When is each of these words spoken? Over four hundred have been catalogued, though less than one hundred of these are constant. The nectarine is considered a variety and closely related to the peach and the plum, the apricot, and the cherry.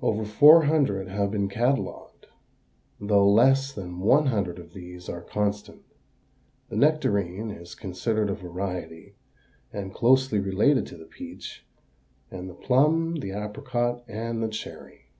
Over 0.00 0.24
four 0.24 0.66
hundred 0.66 1.08
have 1.08 1.32
been 1.32 1.48
catalogued, 1.48 2.28
though 3.00 3.28
less 3.28 3.72
than 3.72 3.98
one 3.98 4.26
hundred 4.26 4.60
of 4.60 4.74
these 4.74 5.08
are 5.08 5.22
constant. 5.22 5.82
The 6.68 6.76
nectarine 6.76 7.50
is 7.50 7.74
considered 7.74 8.30
a 8.30 8.34
variety 8.36 9.16
and 9.72 9.92
closely 9.92 10.38
related 10.38 10.86
to 10.86 10.96
the 10.96 11.04
peach 11.04 11.66
and 12.30 12.48
the 12.48 12.54
plum, 12.54 13.16
the 13.16 13.32
apricot, 13.32 14.04
and 14.06 14.40
the 14.40 14.46
cherry. 14.50 15.06